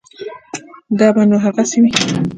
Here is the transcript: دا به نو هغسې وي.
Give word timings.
دا 0.99 1.07
به 1.15 1.21
نو 1.29 1.37
هغسې 1.45 1.77
وي. 1.83 1.91